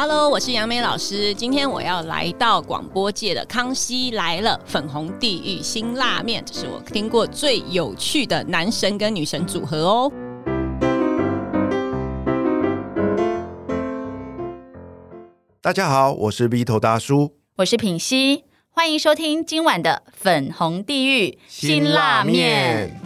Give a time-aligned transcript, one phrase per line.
[0.00, 1.34] Hello，我是杨梅老师。
[1.34, 10.12] 今天我要来到广播界的《康熙来了》粉红地狱新辣面，这是我听过最有趣的男神跟女神组合哦。
[15.60, 23.00] 大家好，我是 V 头大叔，我是品熙，欢迎收听今晚的粉红地狱辛辣面。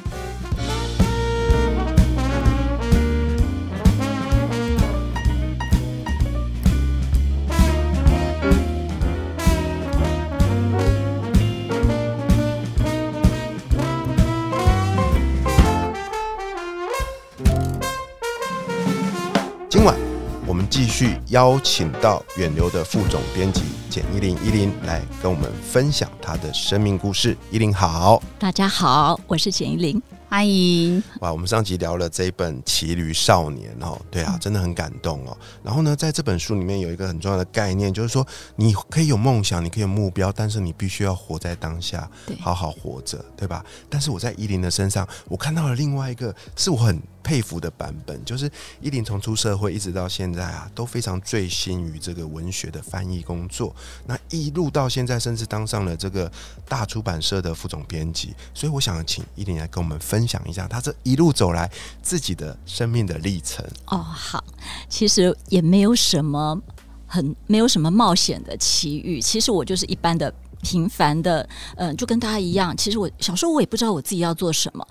[19.83, 19.99] 今晚
[20.47, 27.37] 我们继续邀请到远流的副总编辑简一林一林来跟我们分享他的生命故事。
[27.51, 30.01] 一林好，大家好，我是简一林。
[30.29, 31.33] 欢迎哇！
[31.33, 35.37] 我们上集聊了这一本《骑驴少年》哦，对啊，真的很感动哦。
[35.65, 42.09] 然后呢，在这本书里面有一个很重要的概念，就是说你可以有梦想，你可以有目标，但是你必须要活在当下，
[42.41, 43.63] 好好活着，对吧？
[43.91, 53.73] 但是我在依林的身上，我看到了另外一个是我很佩服的版本，就是依林从出社会一直到现在啊，都非常醉心于这个文学的翻译工作。
[54.07, 56.31] 那一路到现在，甚至当上了这个
[56.67, 58.35] 大出版社的副总编辑。
[58.53, 60.23] 所以我想请依林来跟我们分。
[60.33, 63.99] 享一下他这一路走来自己的生命的历程哦。
[63.99, 64.43] 好，
[64.89, 66.59] 其实也没有什么
[67.07, 72.75] 很没有什么冒险的奇遇，其实我就是一般的平凡的，嗯，就跟大家一样。
[72.75, 74.87] 其实我小时候我也不知道我自己要做什么。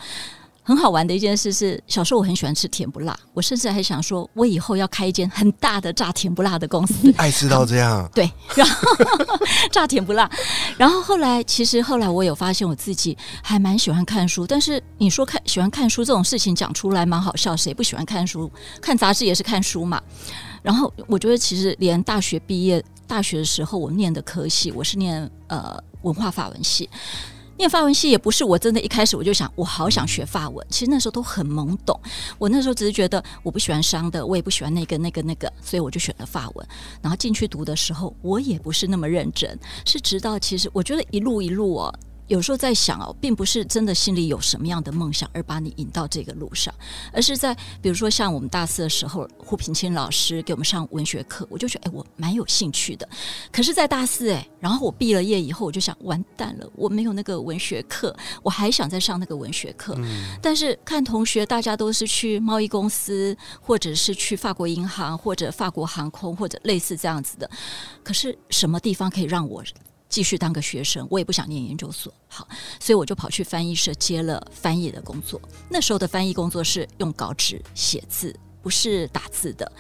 [0.64, 7.12] 很好玩的一件事是，小时候我很喜欢吃甜不辣，我甚至还想说，我以后要开一间很大的炸甜不辣的公司。
[7.18, 8.88] 爱吃到这样， 对，然后
[9.72, 10.30] 炸甜不辣。
[10.78, 18.50] 然后后来，其实后来我有发现我自己还蛮喜欢看书，但是你说看喜欢看书这种事情讲出来蛮好笑，谁不喜欢看书？
[18.80, 20.02] 看杂志也是看书嘛。
[20.62, 26.88] 然后我觉得，其实连大学毕业，大学的时候我念的科系，我是念呃文化法文系。
[27.62, 31.98] 念法文系也不是我真的一开始我就想我好想学法文，其实那时候都很懵懂。
[32.40, 36.68] 我那时候只是觉得我不喜欢商的，我也不喜欢那个那个那个，所以我就选了法文。
[37.04, 41.94] 然后进去读的时候，我也不是那么认真，是直到其实我觉得一路一路哦。
[42.32, 46.74] 有时候在想哦，并不是真的心里有什么样的梦想而把你引到这个路上，
[47.12, 53.08] 而是在比如说像我们大四的时候，胡平清老师给我们上文学课，我就觉得哎，我蛮有兴趣的。
[53.52, 60.00] 可是，在大四哎，然后我毕了业以后，我就想完蛋了，我没有那个文学课，我还想再上那个文学课。
[60.42, 67.50] 但是看同学大家都是去贸易公司，或者是去法国银行，或者法国航空，或者类似这样子的。
[68.02, 69.62] 可是什么地方可以让我？
[70.12, 72.46] 继续当个学生，我也不想念研究所，好，
[72.80, 75.42] 所以我就跑去翻译社接了翻译的工作。
[75.70, 79.72] 那时候的翻译工作是用稿纸写字，不是打字的。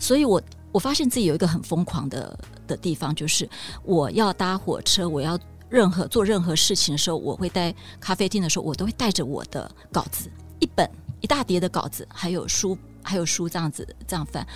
[0.00, 2.36] 所以我我发现自己有一个很疯狂的
[2.66, 3.48] 的地方，就是
[3.84, 10.30] 我要搭火车，我要任何做任何事情的时候，我会在咖啡厅的时候，我都会带着我的稿子，
[10.60, 10.90] 一本
[11.20, 14.46] 一大叠的稿子，还有书，还有书这样子这样翻。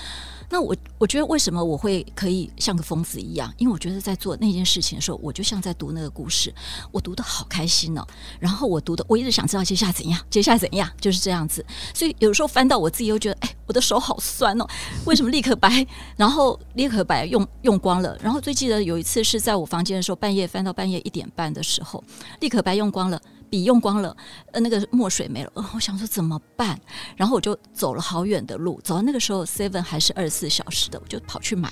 [0.51, 3.53] 那我我觉得为什么我会可以像个疯子一样？
[3.59, 6.53] 因为我觉得在做那件事情的时候，我就像在读那个故事，
[6.91, 8.07] 我读的好开心哦。
[8.41, 11.63] 然后我读的，我一直想知道接下来怎样，接下来怎样，就是这样子。
[11.93, 14.67] 所以有时候翻到我自己又觉得，哎，我的手好酸哦。
[15.05, 15.87] 为什么立刻白？
[16.17, 18.17] 然后立刻白用用光了。
[18.23, 22.03] 然后最记得有一次是在我房间的时候，半夜翻到半夜一点半的时候，
[22.41, 23.21] 立刻白用光了。
[23.51, 24.15] 笔用光了，
[24.53, 26.79] 呃，那个墨水没了，我想说怎么办？
[27.17, 31.71] 然后我就走了好远的路，走到那个时候，seven 还是二十四小时的，我就跑去买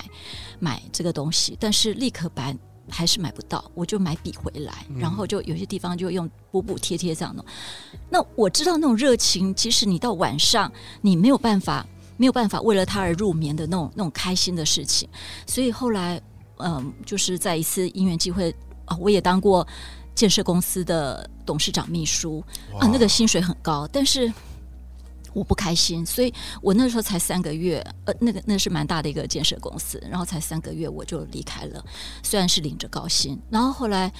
[0.58, 2.56] 买这个东西，但是立刻白
[2.88, 7.44] 还是买不到，我就买笔回来，然后就有些地方就用补补贴贴这样的。
[8.10, 15.08] 那我知道那种热情，即使你到晚上，你没有办法没有办法为了他而入眠的那种那种开心的事情，
[15.46, 16.20] 所以后来，
[16.58, 18.54] 嗯，就是在一次因缘机会
[18.84, 19.66] 啊，我也当过。
[20.16, 22.42] 建设公司的董事长秘书
[22.80, 24.32] 啊，那个薪水很高，但是
[25.36, 26.32] 我不开心，所以
[26.62, 31.84] 我那时候才三个月，呃，那个那是蛮大的一个建设公司，然后才三个月我就离开了，
[32.22, 34.10] 虽然是领着高薪，然后后来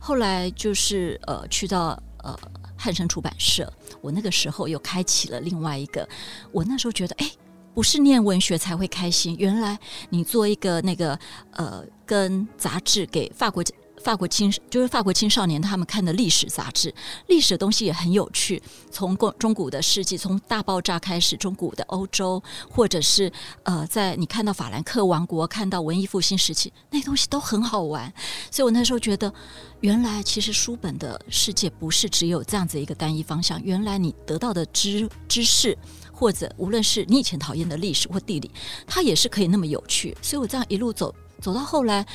[0.00, 2.36] 后来就是呃去到呃
[2.76, 6.08] 汉生出版社，我那个时候又开启了另外一个，
[6.50, 7.30] 我那时候觉得哎，
[7.72, 9.78] 不是念文学才会开心，原来
[10.10, 11.16] 你做一个那个
[11.52, 13.62] 呃跟杂志给法国。
[14.04, 16.94] 法国青就是法国青少年他们看的历史杂志，
[17.26, 18.62] 历史的东西也很有趣。
[18.90, 22.40] 从中中古的世纪，从大爆炸开始，中古的欧洲，
[22.70, 28.12] 或者是呃，在你看到法兰克王国，看到文艺复兴时期，那东西都很好玩。
[28.50, 29.32] 所以我那时候觉得，
[29.80, 33.58] 原来其实书本的世界不是只有这样子一个单一方向。
[33.62, 35.76] 原来你得到的知知识。
[36.16, 38.48] 或者无论是你以前讨厌的历史或地理，
[38.86, 40.16] 它也是可以那么有趣。
[40.22, 41.12] 所以我这样一路走
[41.44, 42.06] 走到后来，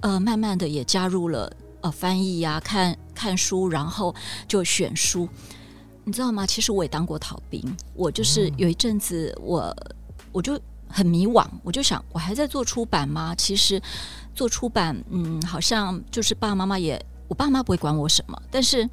[0.00, 1.50] 呃，慢慢的也加入了
[1.80, 4.14] 呃翻译呀、看看书，然后
[4.46, 5.26] 就选书。
[6.04, 6.44] 你知道吗？
[6.44, 7.64] 其实我也当过逃兵，
[7.94, 9.74] 我就是有一阵子我
[10.32, 13.34] 我就很迷惘，我就想我还在做出版吗？
[13.34, 13.80] 其实
[14.34, 18.86] 做出版，嗯，好像就是爸爸妈妈也，我爸妈不会管我什么，但是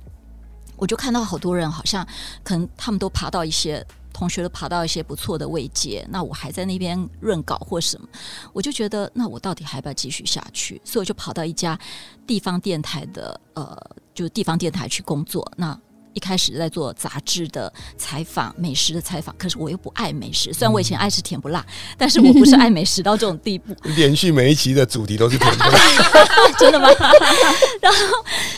[0.78, 2.08] 我就看到好多人好像
[2.46, 8.08] 可能他们都爬到一些同学都爬到一些不错的位阶，那我还在那边润稿或什么，
[8.54, 10.82] 我就觉得那我到底还要不要继续下去？
[10.84, 11.78] 所以我就跑到一家
[12.26, 13.78] 地方电台的呃，
[14.14, 15.50] 就地方电台去工作。
[15.58, 15.78] 那
[16.14, 20.52] 一开始在做杂志的采访、美食的采访，可是我又不爱美食。
[20.52, 21.66] 虽然我以前爱吃甜不辣，
[21.98, 23.74] 但是我不是爱美食到这种地步。
[23.96, 25.80] 连续每一期的主题都是甜不辣，
[26.60, 26.90] 真的吗？
[27.82, 27.98] 然后，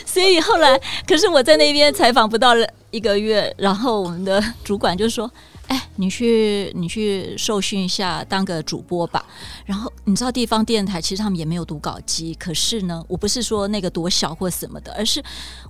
[0.04, 2.54] 所以后来，可是我在那边采访不到
[2.94, 5.30] 一个月，然后我们的主管就说。
[5.66, 9.24] 哎，你去你去受训一下，当个主播吧。
[9.64, 15.24] 然后你知道地方电台其实他们也没有读稿机，可是呢，我不是说那个多小或什么的，而是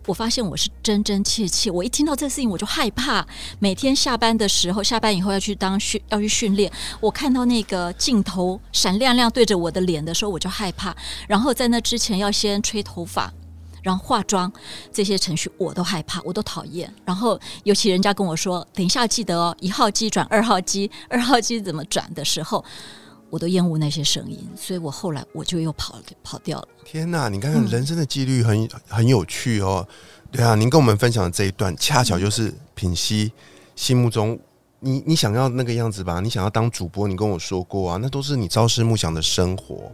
[0.07, 1.71] 我发现我是真真切切。
[1.71, 3.25] 我一听到这事情我就害怕。
[3.61, 6.69] 每天下班的时候，下班以后要去当训要去训练，
[7.01, 10.93] 我看到那个镜头闪亮亮对着我的脸的时候，我就害怕。
[11.29, 13.33] 然后在那之前要先吹头发。
[13.85, 14.51] 然后化妆
[14.91, 16.93] 这些程序我都害怕，我都讨厌。
[17.05, 22.65] 然后尤其人家跟我说：“等一下记得哦，一号机转二号机，二号机怎么转的时候，
[23.29, 26.69] 我都厌恶那些声音。”所以我后来我就又跑跑掉了。
[26.85, 27.29] 天哪！
[27.29, 29.87] 你看看人生的几率很很有趣哦。
[30.33, 33.31] 对啊，您跟我们分享的这一段，恰巧就是品析
[33.77, 34.39] 心目中
[34.85, 36.21] 你你想要那个样子吧？
[36.21, 39.91] 你想要当主播，你跟我说过啊，那都是你朝思暮想的生活，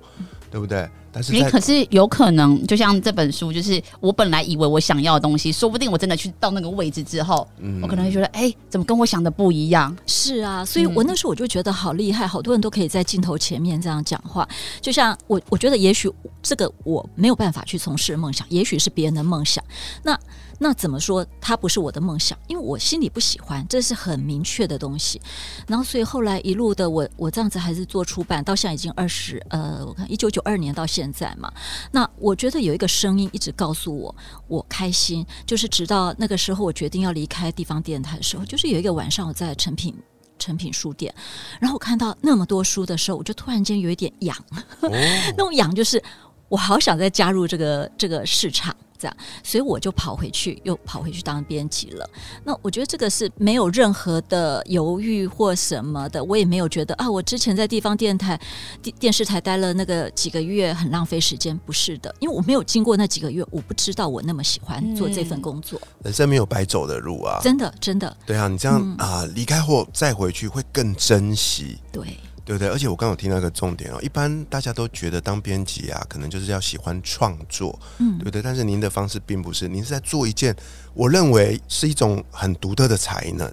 [0.50, 0.88] 对不对？
[1.12, 7.46] 但是你可是有可能，就像这本书，就是我本来以为我想要的东西，说不定我真的去到那个位置之后，
[7.82, 9.96] 我可能会觉得，哎，怎么跟我想的不一样？
[10.06, 14.48] 是啊，所以我那时候我就觉得好厉害，好多人都可以在镜头前面这样讲话。
[14.80, 16.08] 就像我，我觉得也许
[16.42, 19.64] 这个我没有办法去从事梦想，也许是别人的梦想。
[20.04, 20.16] 那
[20.62, 21.26] 那怎么说？
[21.40, 25.18] 它不是我的梦想，因为我心里不喜欢，这是很明确的东西。
[25.66, 31.50] 然后，所以后来一路的我，我这样子还是做出版，到现在已经二十呃，我看一九九二年到现在嘛。
[31.90, 34.14] 那我觉得有一个声音一直告诉我，
[34.48, 39.96] 我开心，就是直到那个时候我决定要离开地方电台的时候，就是有一个晚上我在成品
[40.38, 41.14] 成品书店，
[41.58, 44.36] 然后我看到那么多书的时候，我就突然间有一点痒，
[44.82, 46.02] 那种痒就是
[46.50, 48.76] 我好想再加入这个这个市场。
[49.00, 52.08] 这样，所以我就跑回去，又跑回去当编辑了。
[52.44, 58.38] 那我觉得这个是没有任何的犹豫或什么的，我也没有觉得啊，我之前在地方电台、
[58.82, 65.80] 电电视台待了那个几个月很浪费时间，不是的，因为我没有经过那几个月，我不知道我那么喜欢做这份工作。
[66.04, 68.14] 人生没有白走的路啊，真的，真的。
[68.26, 71.78] 对啊，你这样啊，离开后再回去会更珍惜。
[71.90, 72.18] 对。
[72.50, 72.68] 对不对？
[72.68, 78.42] 而且我刚有听到一个重点哦，一般大家都觉得当编辑啊，可能就是要喜欢创作，嗯，对不对？
[78.42, 80.52] 但是您的方式并不是，您是在做一件
[80.92, 83.48] 我认为是一种很独特的才能，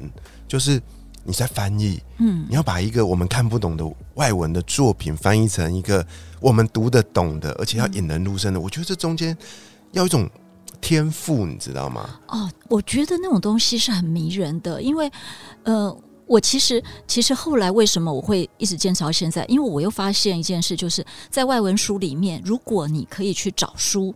[0.48, 0.82] 就是
[1.24, 6.04] 你在翻译，嗯，你要把一个我们看不懂的外文的作品翻译成一个
[6.40, 8.60] 我们读得懂的，而且要引人入胜的。
[8.60, 9.38] 我觉得这中间
[9.92, 10.28] 要一种
[10.82, 12.20] 天赋，你知道吗？
[12.30, 15.08] 哦，我觉得那种东西是很迷人的，因为
[15.66, 15.96] 呃。
[16.28, 19.46] 我其实，其实后来为什么我会一直坚持到现在？
[19.46, 24.14] 因为我又发现一件事，就是在外文书里面，如果你可以去找书，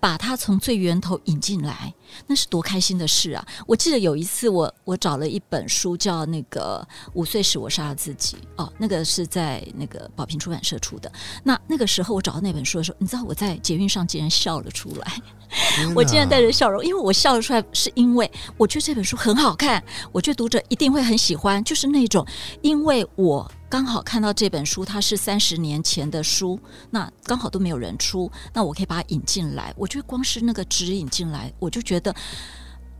[0.00, 1.94] 把它从最源头引进来，
[2.26, 3.46] 那是多开心的事啊！
[3.66, 11.10] 我记得有一次，我我找了一本书，叫那个《五岁时我杀了自己》哦，那个是在那个宝瓶出版社出的。
[11.42, 15.20] 那那个时候我找到那本书的时候，你知道我在捷运上竟然笑了出来。
[15.94, 21.62] 我竟然带着笑容，因为我笑了出来，是因为我觉得这本书很好看，我觉得读者一定会很喜欢。
[21.62, 22.26] 就是那种，
[22.62, 26.60] 因为我刚好看到这本书，它是三十年前的书，
[26.90, 29.72] 那刚好都没有人出，那我可以把它引进来。
[29.78, 32.14] 我觉得光是那个指引进来，我就觉得，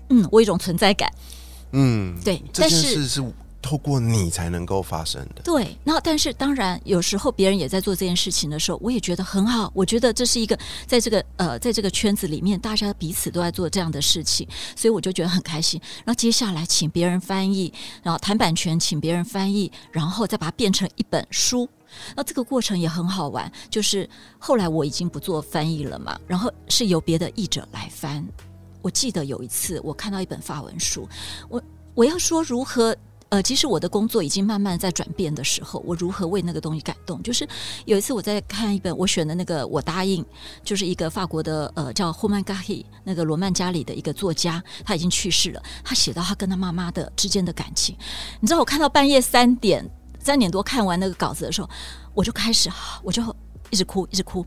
[0.08, 1.12] 嗯，我有一种存在感。
[1.72, 3.22] 嗯，对，这件事是。
[3.62, 5.42] 透过你才能够发生的。
[5.44, 9.70] 对，那但是当然，有时候别人也在做这件事情的时候，我也觉得很好。
[9.74, 15.80] 我觉得这是一个在这个呃，在这个圈子里面，大家彼此都在做这样的事情，所以我就觉得很开心。
[16.04, 21.68] 然后接下来请别人翻译，然后谈版权，请别人翻译，然后再把它变成一本书。
[22.16, 23.50] 那这个过程也很好玩。
[23.70, 28.26] 就是后来我已经不做翻译了嘛，然后是由别的译者来翻。
[28.82, 31.08] 我记得有一次我看到一本法文书，
[31.48, 31.62] 我
[31.94, 32.96] 我要说如何。
[33.32, 37.22] 呃，其实我的工作已经慢慢在转变的时候，我如何为那个东西感动？
[37.22, 37.48] 就是
[37.86, 40.22] 有一次我在看一本我选的那个《我答应》，
[40.62, 45.62] 就是一个法国的呃叫 h o m a n Gahi 那个罗曼加里的一个作家，他已经去世了。
[45.82, 47.96] 他写到他跟他妈妈的之间的感情，
[48.38, 49.82] 你知道，我看到半夜三点
[50.18, 51.70] 三点多看完那个稿子的时候，
[52.12, 52.70] 我就开始
[53.02, 53.34] 我就。
[53.72, 54.44] 一直哭，一直哭，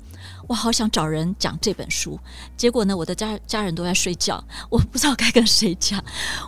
[0.48, 2.18] 我好想找人讲这本书。
[2.56, 6.02] 结果呢，我的家家人都在睡觉，我不知道该跟谁讲。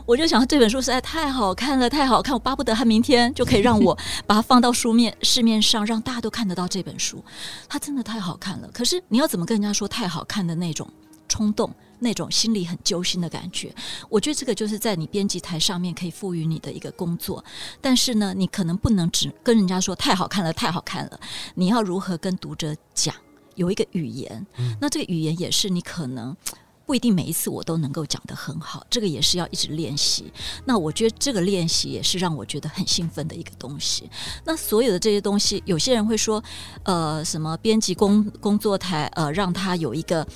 [0.05, 7.23] 我就想，这本书实在太好看了，太好看，我巴不得他明天就可以让我 把它放到书面市面上，让大家都看得到这本书。
[7.67, 8.69] 它真的太好看了。
[8.71, 10.87] 可是你要怎么跟人家说太好看的那种
[11.27, 11.73] 冲动？
[11.99, 13.73] 那种心里很揪心的感觉，
[14.09, 17.43] 我觉得这个就是在你编辑台上面可以赋予你的一个工作。
[17.81, 21.19] 但是呢，你可能不能只跟人家说太好看了，太好看了。
[21.55, 23.15] 你要如何跟读者讲？
[23.55, 24.45] 有一个语言，
[24.79, 26.37] 那这个语言也是你可能
[26.85, 30.31] 不一定每一次我都能够讲得很好，这个也是要一直练习。
[30.65, 34.07] 那我觉得这个练习也是让我觉得很兴奋的一个东西。
[34.45, 36.43] 那所有的这些东西，有些人会说，
[36.83, 40.27] 呃，什么编辑工工作台，呃，让他有一个。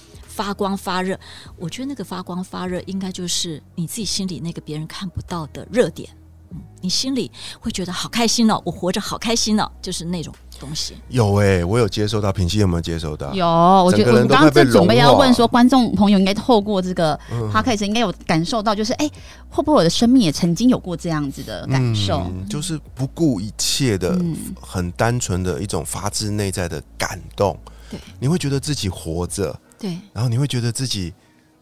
[0.42, 1.16] 发光发热，
[1.56, 6.10] 我觉得那个发光发热应该就是你自己心里那个别人看不到的热点，
[6.50, 10.96] 嗯，你心里会觉得好开心哦，我活着好开心哦，就是那种东西。
[11.10, 13.32] 有哎，我有接收到，平息有没有接收到？
[13.36, 17.20] 有，我觉得我刚刚正准备要问说，观众朋友应该透过这个
[17.54, 19.08] podcast 应该有感受到，就是哎，
[19.48, 22.26] 会不会我的生命也曾经有过这样子的感受？
[22.50, 24.20] 就是不顾一切的，
[24.60, 27.56] 很单纯的一种发自内在的感动。
[27.92, 29.56] 对，你会觉得自己活着。
[29.82, 31.12] 对，然后你会觉得自己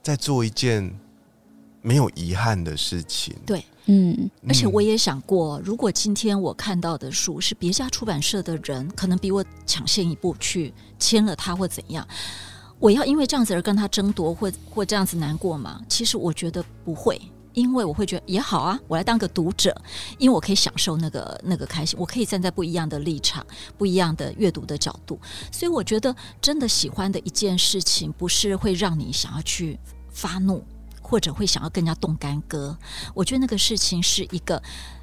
[0.04, 0.94] 在做一件
[1.82, 3.34] 没有遗憾的事情。
[3.46, 12.06] 对，嗯，而且我也想过，如果今天我看到的书是别家出版社的人，可能比我抢先一步去签了它，或怎样，
[12.78, 15.82] 我要因为这样子而跟他争夺，或或这样子难过吗？
[15.88, 17.20] 其实我觉得不会。
[17.60, 19.76] 因为我会觉得也好啊，我来当个读者，
[20.18, 23.46] 因为我可以享受那个那个开心，我可以站在不一样的立场、
[23.78, 25.20] 不一样的阅读的角度，
[25.52, 29.78] 所以我觉得真的喜欢的一件事情，不是会让你想要去
[30.10, 30.64] 发怒，
[31.02, 32.78] 或者会想要更加动干戈。
[33.14, 34.62] 我觉得那个事情是一个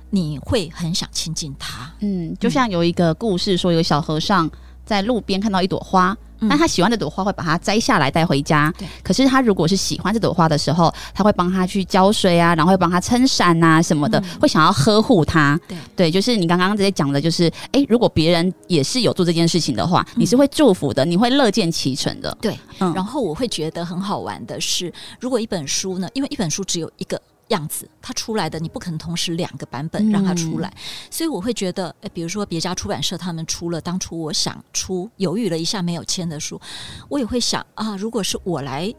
[0.09, 1.93] 你会很想亲近他。
[2.01, 4.51] 嗯，就像有一个故事说，有小和尚
[4.85, 6.17] 在路边看到一朵花。
[6.41, 8.73] 那他喜欢这朵花，会把它摘下来带回家。
[8.79, 8.87] 对。
[9.03, 15.59] 可是他如果是喜欢这朵花的时候，他会帮他去浇水啊，然后会帮他撑伞啊什么的，会想要呵护它。
[15.67, 15.77] 对。
[15.97, 22.37] 对，就是你刚刚直接讲的，就是哎，如果别人也是有做这件事情的话，你是会祝福的，你会乐见其成的。
[22.41, 22.59] 对。
[22.81, 22.93] 嗯。
[22.95, 27.21] 然后我会觉得很好玩的是，如果一本书呢，因为一本书只有一个。
[27.49, 30.73] 样子，它出来的你不可能同时两个版本让它出来，
[31.11, 36.61] 所以我会觉得，诶，比如说别家出版社他们出了当初我想出犹豫了一下没有签的书，
[37.09, 38.93] 我也会想啊，如果是我来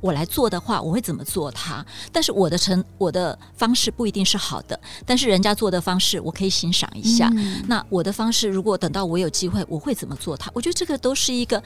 [0.00, 1.86] 我来做的话，我会怎么做它？
[2.12, 7.30] 但是我的成我的方式不一定是好的，但是人家做的方式我可以欣赏一下。
[7.66, 10.50] 那我的方式，如果等到我有机会，我会怎么做它？
[10.52, 11.62] 我觉得这个都是一个，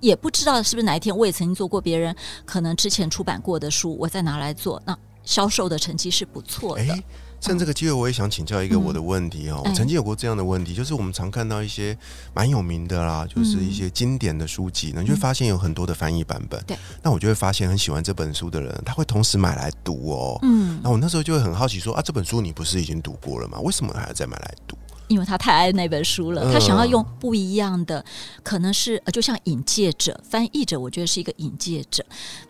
[0.00, 2.14] 也不知道是不是哪一天我也曾经做过别人
[2.46, 4.96] 可能之前出版过的书，我再拿来做那。
[5.24, 7.02] 销售的成绩是不错的。
[7.40, 9.60] 趁这个机会，我也想请教一个我的问题哦。
[9.66, 11.94] 我曾经有过这样的问题，就是我们常看到一些
[12.32, 16.58] 蛮有名的啦，就是一些经典的书籍，你就会发现有很多的翻译版本。
[16.66, 20.38] 对，那我就会发现很喜欢这本书的人，他会同时买来读哦。
[20.40, 23.60] 嗯，那我那时候就会很好奇说啊，这本书你不是已经读过了吗？
[23.60, 24.78] 为什么还要再买来读？
[25.08, 28.02] 因为他太爱那本书了，他想要用不一样的，
[28.42, 32.02] 可能是呃，就像引介者、翻译者，我觉得是一个引介者，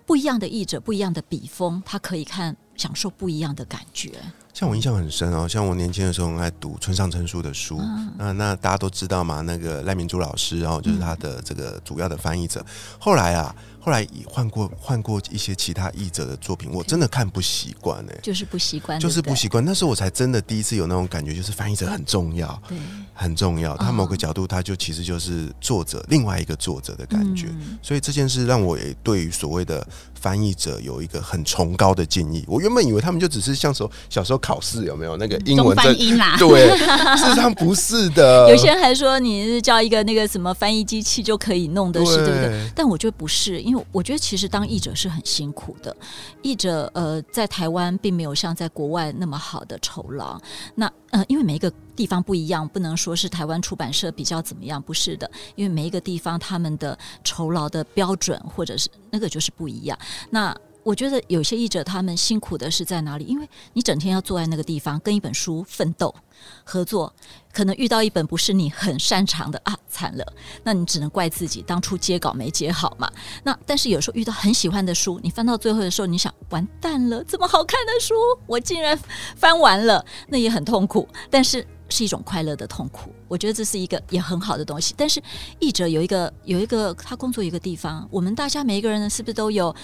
[0.06, 2.56] 不一样的译者，不一样的笔锋，他可以看。
[2.76, 4.12] 享受不一样的感觉。
[4.54, 7.82] 像我印象很深哦，像我年轻的时候很爱读村上春树的书，
[8.16, 12.64] 那那大家都知道嘛，那个赖明珠老师，然后就是他的这个主要的翻译者。
[12.98, 13.54] 后来啊。
[13.84, 19.62] 后来换过换过一些其他译者的作品，我真的看不习惯哎，就是不习惯，就是不习惯。
[19.62, 22.78] 那时候我才真的第一次有那种感觉，就是翻译者很重要，对，
[23.12, 23.76] 很重要。
[23.76, 27.54] 他某个角度，他就其实就是作者另外一个作者的感觉。
[27.82, 32.42] 所以这件事让我也对于所谓的翻译者有一个很崇高的敬意。
[32.48, 36.68] 我原本以为他们就只是像说小时候考试有没有那个英文翻译啦， 对，
[37.16, 38.46] 事实上不是的。
[38.52, 42.70] 有些人还说你是叫一个那个什么翻译机器就可以弄的是对不对？
[42.74, 43.82] 但我觉得不是，因为。
[43.90, 45.96] 我觉得其实当译者是很辛苦的，
[46.42, 50.36] 译者呃在台湾并没有像在国外那么好的酬劳。
[50.74, 59.96] 那呃因为每一个地方不一样，不能说是台湾出版社比较怎么样，不是的，因为每一个地方他们的酬劳的标准或者是那个就是不一样。
[60.30, 60.54] 那
[60.84, 63.24] 我觉得有些译者他们辛苦的是在哪里？
[63.24, 66.14] 因为你整天要坐在那个地方，跟一本书奋斗
[66.62, 67.12] 合作，
[67.52, 73.10] 可能遇到一本不是你很擅长的啊，惨了，那你只能怪自己当初接稿没接好嘛。
[73.42, 78.14] 那但是有时候遇到很喜欢的书，你翻到最后的时候，你想完蛋了，这么好看的书，
[78.46, 78.98] 我竟然
[79.34, 83.10] 翻完了，那也很痛苦，但是是一种快乐的痛苦。
[83.26, 84.94] 我觉得这是一个也很好的东西。
[84.98, 85.20] 但是
[85.58, 89.74] 译者有一个有一个他工作一个地方，我们大家每一个人呢，是不是都有？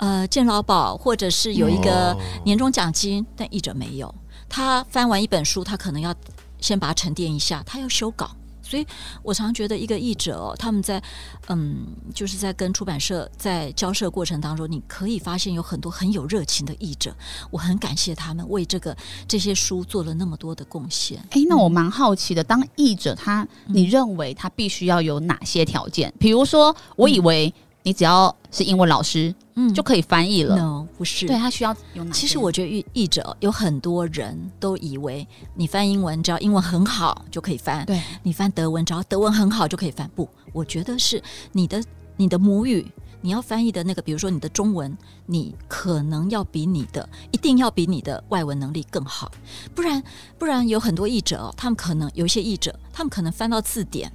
[0.00, 4.12] 呃，健劳保或者是有一个年终奖金，但译者没有。
[4.48, 6.14] 他翻完一本书，他可能要
[6.58, 8.30] 先把它沉淀一下，他要修稿。
[8.62, 8.86] 所以
[9.22, 11.02] 我常觉得，一个译者哦，他们在
[11.48, 17.14] 嗯，就是在跟出版社在交涉过程当中，你可以发现有很多很有热情的译者。
[17.50, 18.96] 我很感谢他们为这个
[19.28, 21.22] 这些书做了那么多的贡献。
[21.30, 26.10] 哎，那我蛮好奇的，当译者他，你认为他必须要有哪些条件？
[26.18, 27.52] 比如说，我以为。
[27.82, 30.54] 你只要是英文老师，嗯，就可以翻译了。
[30.56, 31.26] No，不是。
[31.26, 32.12] 对他需要有哪？
[32.12, 37.86] 其实我觉得译译者有很多人都以为你翻英文只要英文很好就可以翻。
[37.86, 40.10] 对，你翻德文只要德文很好就可以翻。
[40.14, 41.22] 不，我觉得是
[41.52, 41.82] 你的
[42.16, 42.86] 你的母语，
[43.22, 44.94] 你要翻译的那个，比如说你的中文，
[45.24, 49.32] 你可能要比你的一定要比你的外文能力更好。
[49.74, 50.02] 不然
[50.38, 54.12] 不然有很多译者哦，他们可能有一些译者，他们可能翻到字典。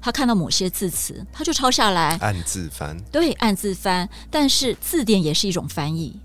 [0.00, 2.96] 他看到某些字词，他就抄下来，按字翻。
[3.12, 4.08] 对，按字翻。
[4.30, 6.18] 但是字典也是一种翻译。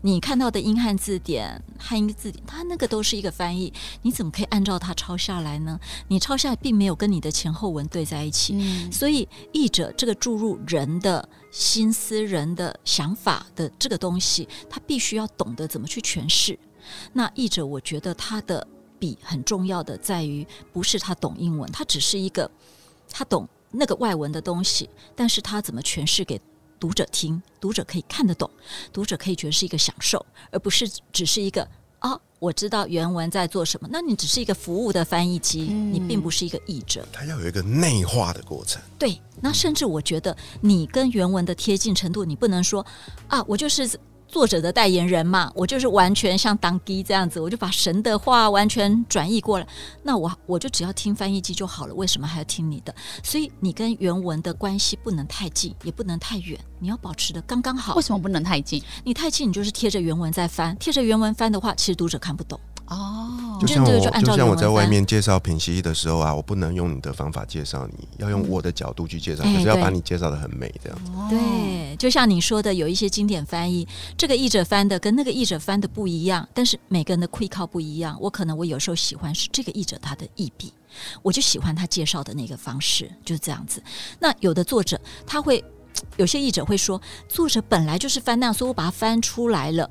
[0.00, 3.72] 你看到的英汉字典、汉英字典，它那个都是一个翻译。
[4.02, 5.80] 你怎么可以按照它抄下来呢？
[6.06, 8.88] 你抄下来并没有跟你的前后文对在一起。
[8.92, 16.56] 所以译者这个注入人的心思、人的想法的这个东西，他必须要懂得怎么去诠释。
[17.12, 18.64] 那译者，我觉得他的
[19.00, 22.48] 笔很重要的在于，不是他懂英文，他只是一个。
[23.10, 26.40] 他懂那个外文的东西，但是他怎么诠释给
[26.80, 28.50] 读者听，读者可以看得懂，
[28.92, 33.88] 读者可以觉得是一个享受，而不是只是一个啊，我知道原文在做什么。
[33.90, 37.06] 那你只是一个服务的翻译机，你并不是一个译者。
[37.12, 38.80] 他要有一个内化的过程。
[38.98, 42.84] 对，那甚至我觉得你跟原文的贴近程度，你不能说
[43.28, 43.98] 啊，我就是。
[44.28, 49.66] 作者的代言人嘛，我就是完全像当机这样子，我就把神的话完全转译过来。
[50.02, 52.94] 那我我就只要听翻译机就好了，为什么还要听你的？
[53.24, 57.94] 所以你跟原文的关系不能太近，也不能太远，你要保持的刚刚好。
[57.94, 58.82] 为什么不能太近？
[59.02, 62.60] 你太近，你就是贴着原文在翻，贴着原文翻的话，其实读者看不懂。
[62.90, 70.98] 哦，就像我就像我在外面介绍品析的时候啊，我不能用你的方法介绍你，要用我的角度去介绍，可是要把你介绍的很美这样。
[71.28, 78.16] 对，就像你说的，有一些经典翻译，这个译者翻的跟那个译者翻的不一样，但是每个人的窥靠不一样。
[78.20, 80.72] 我可能我有时候喜欢是这个译者他的译笔，
[81.22, 83.82] 我就喜欢他介绍的那个方式，就是这样子。
[84.18, 85.62] 那有的作者他会，
[86.16, 86.98] 有些译者会说，
[87.28, 89.90] 作者本来就是翻那样，所以我把它翻出来了。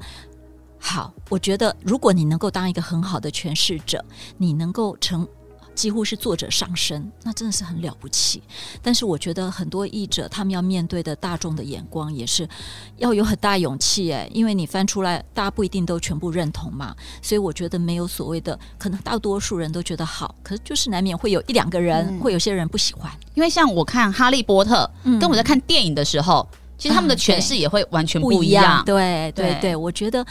[0.80, 4.04] 好，我觉得如果你能够当一个很好的诠释者，
[4.38, 5.28] 你能够成
[5.76, 8.42] 几乎是作者上身，那真的是很了不起。
[8.82, 12.50] 但是我觉得很多译者他们要面对的大众的眼光也是
[12.98, 16.96] 要有很大勇气哎，因为你翻出来，大家不一定都全部认同嘛。
[17.22, 23.12] 所以我觉得没有所谓的，可能大多数人都觉得好，可是就是难免会有一两个人，会有些人不喜欢。
[23.36, 28.84] 因为像我看《哈利波特》，跟我在看电影的时候，其实他们的诠释也会完全不一样。
[28.84, 30.26] 对对对，我觉得。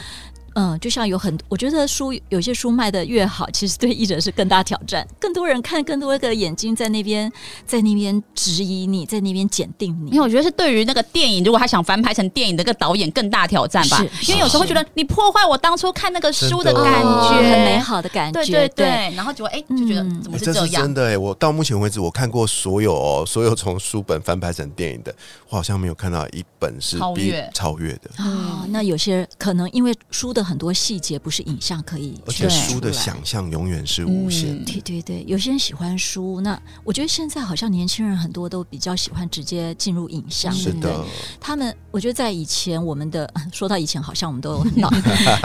[0.59, 5.07] 嗯，就像有很，我觉得书有些书卖的越好，其实对译者是更大挑战。
[5.21, 7.31] 更多人看，更多个眼睛在那边，
[7.67, 10.13] 在那边质疑你，在那边检定你。
[10.13, 14.03] 因为我觉得是对于那个电影，如果他想翻拍成电影的个导演更大挑战吧。
[14.27, 18.41] 因为有时候会觉得你破坏我当初看那个书的感觉，很美好的感觉。
[18.41, 20.85] 对对对，然后就哎就觉得怎么是这样？
[20.85, 25.15] 真的哎，我到目前为止我看过所有哦，所有从书本翻拍成电影的，
[25.51, 28.11] 我好像没有看到一本是超越超越的。
[28.21, 31.17] 哦，那有些可能因为书的很多细节。
[31.27, 34.65] 不是影像可以，而且书的想象永远是无限。
[34.65, 40.53] 对对对，有些人喜欢书，那我觉得现在好像年轻人很多都比较喜欢直接进入影像。
[40.53, 41.05] 是的，
[41.41, 44.89] 他们我觉得在以前，我们的 说到以前，好像我们都很老。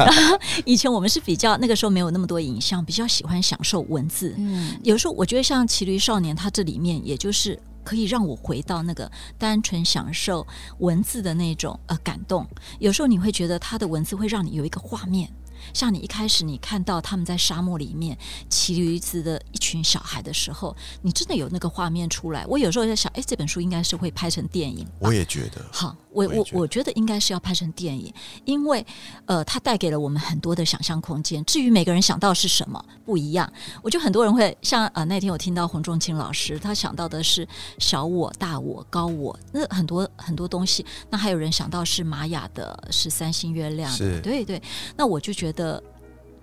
[0.66, 4.36] 以前我们是比较那个时候没有那么多影像，比较喜欢享受文字。
[4.38, 10.46] 嗯，有时候我觉得像《骑驴少年》，他这里面也就是可以让我回到那个单纯享受
[10.80, 12.48] 文字的那种呃感动。
[12.80, 15.32] 有时候你会觉得他的文字会让你有一个画面。
[15.74, 18.17] 像你一开始你看到他们在沙漠里面
[18.50, 22.45] 骑驴子的一群小孩的时候，你真的有那个画面出来。
[22.47, 24.88] 我有时候在想，哎，这本书应该是会拍成电影。
[25.00, 25.63] 我也觉得。
[25.71, 28.86] 好，我我我觉得应该是要拍成电影，因为
[29.26, 31.43] 呃，它带给了我们很多的想象空间。
[31.45, 37.47] 至于每个人想到是什么不一样，我觉得很多人会像呃那天我听到洪仲卿老师，他想到的是
[37.78, 40.86] 小我、大我、高我，那很多很多东西。
[41.10, 44.62] 那还有人想到是玛雅的，是三星月亮，对对。
[44.97, 45.51] 那我就觉得。
[45.52, 45.82] 得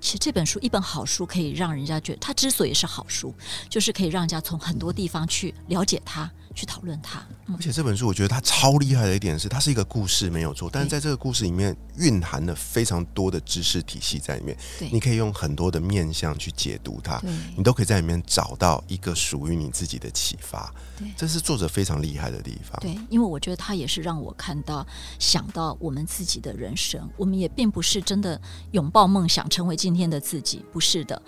[0.01, 3.35] 其实这本书，一本好书可以让人家觉得，它之所以是好书，
[3.69, 6.31] 就是可以让人家从很多地方去了解它。
[6.59, 14.59] 去讨论它，而且这本书我觉得它超厉害的一点是，它是一个故事没有错，但是在这个故事里面蕴含了非常多的知识体系在里面，
[14.91, 17.23] 你可以用很多的面向去解读它，
[17.57, 20.75] 你都可以在里面找到一个属于你自己的启发，
[21.17, 22.77] 这是作者非常厉害的地方。
[22.81, 24.85] 对，因为我觉得他也是让我看到、
[25.21, 28.41] 想到我们自己的人生，我们也并不是真的
[28.73, 31.23] 拥抱梦想，成为今天的自己，不是的。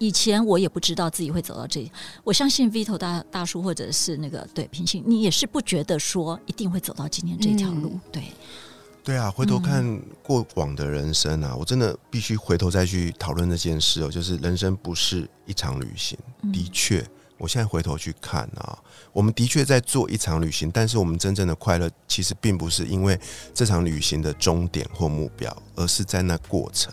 [0.00, 1.92] 以前我也不知道自己会走到这里，
[2.24, 8.24] 我相信 Vito 大大叔或者是那个对平行，你也是不觉得说一定会走到今天这条路，对，
[9.04, 16.18] 对啊，回头看过往的人生啊，我真的必须回头再去讨论这件事哦，就是人生不是一场旅行，
[16.50, 18.78] 的确，我现在回头去看啊，
[19.12, 23.20] 我们的确在做一场旅行，但是我们真正的快乐其实并不是因为
[23.52, 26.90] 这场旅行的终点或目标，而是在那过程。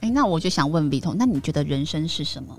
[0.00, 2.56] 哎，那我就想问 V 彤，那你觉得人生是什么？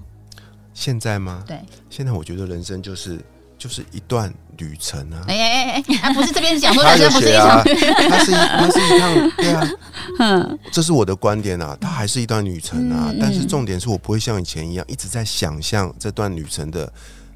[0.74, 1.44] 现在吗？
[1.48, 3.20] 对，现在我觉得人生就是
[3.58, 5.24] 就是一段旅程啊！
[5.28, 7.64] 哎哎哎哎，不是这边讲说人生不是一场，
[8.10, 9.70] 它是它是一趟，对啊，
[10.20, 16.92] 嗯，这是我的观点啊，它还是一段旅程啊，但是重点是我不会像以前一样一直在想象这段旅程的。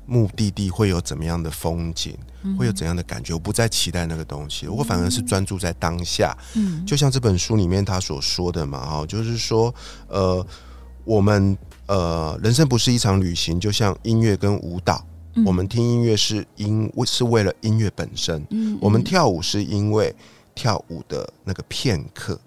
[0.05, 2.17] 目的地会有怎么样的风景，
[2.57, 3.33] 会有怎样的感觉？
[3.33, 6.35] 我不再期待那个东西，我反而是专注在当下。
[6.55, 9.73] 嗯，就像这本书里面他所说的嘛，哈，就是说，
[10.07, 10.45] 呃，
[11.05, 15.05] 我们呃，人生不是一场旅行，就像音乐跟舞蹈，
[15.45, 20.13] 我们听音乐是因为是为了音乐本身，嗯，我们跳舞是因为
[20.53, 22.39] 跳舞的那个片刻。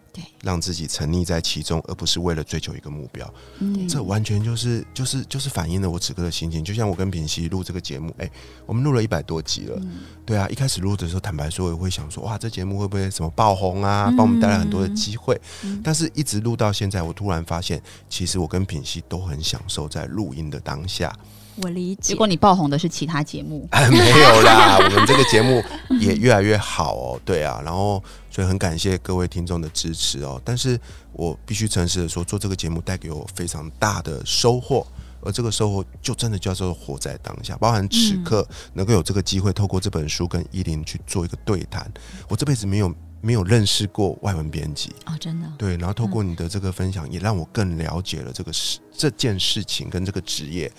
[0.43, 3.33] 让自己沉溺在其中，而不是为了追求一个目标。
[3.59, 6.65] 嗯，这完全就是就是就是反映了我此刻的心情。
[6.65, 8.31] 就像我跟品熙录这个节目，哎，
[8.65, 9.81] 我们录了一百多集了。
[10.25, 15.41] 对啊，一开始录的时候，坦白说，我会想说，哇，这节目会不会什么爆红啊，帮我们带来很多的机会？
[15.83, 21.17] 但是一直录到现在，我突然发现，其实我跟品熙都很享受在录音的当下。
[21.63, 22.01] 我理解。
[22.03, 24.77] 结果你爆红的是其他节目， 没有啦。
[24.85, 25.63] 我们这个节目
[26.01, 27.21] 也越来越好哦。
[27.25, 30.41] 对啊，然后所以很感谢各位听众的支持哦。
[30.45, 30.79] 但是
[31.13, 34.87] 我必须诚实的说，做这个节目带给我非常大的收获，
[35.23, 37.57] 而这个收获就真的叫做活在当下。
[37.57, 41.91] 包含此刻能够有这个机会，透过这本书跟依林去做一个对谈，
[42.29, 45.51] 我这辈子没有没有认识过外文编辑啊，真的。
[45.57, 50.71] 对，然后透过你的这个分享，也让我更了解了这个事这件事情跟这个职业。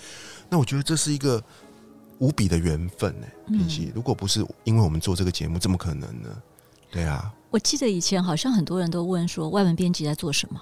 [0.48, 1.42] 那我觉得这是一个
[2.18, 3.92] 无比的缘分呢，平西。
[3.94, 6.28] 如果不是因为我们做这个节目，怎么可能呢？
[6.90, 10.60] 对啊，我记得以前好像很多人都问说，外文编辑在做什么？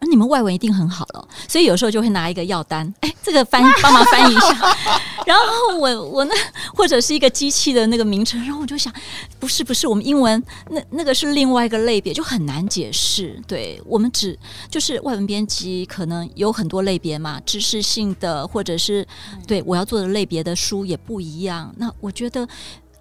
[0.00, 4.76] 而你们外文一定很好了，所以有时候就会拿一个药单，哎，这个翻帮忙翻译一下。
[5.26, 6.34] 然后我我那
[6.74, 8.92] 或者是一个机器的那个名称，然后我就想，
[9.38, 13.38] 不是不是，我们英文那那个是另外一个类别，就很难解释。
[13.46, 14.38] 对我们只
[14.70, 19.06] 就是外文编辑，可能有很多类别嘛，知识性的或者是
[19.46, 21.74] 对我要做的类别的书也不一样。
[21.76, 22.48] 那我觉得，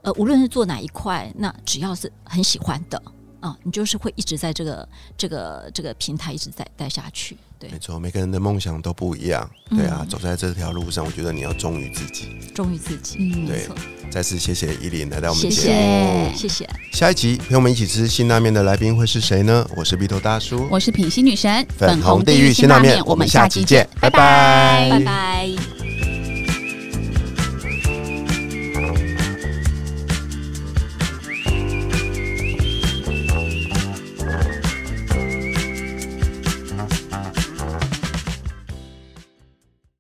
[0.02, 3.02] 呃，无论是做哪一块，那只要是很喜欢的。
[3.40, 13.68] 啊，你就是会一直在这个这个这个平台一直在待下去，对，没错，每个人的梦想都不一样，对啊，走在这条路上，我觉得你要忠于自己，忠于自己，嗯，对。
[14.10, 16.68] 再次谢谢依林来到我们节目，谢谢。
[16.94, 19.70] 下一集陪我们一起吃辛拉面的来宾会是谁呢？
[19.76, 25.77] 我是鼻头大叔，我是品心女神，粉红地狱辛拉面，我们下期见，拜拜，拜拜。